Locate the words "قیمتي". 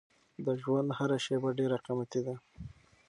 1.85-2.21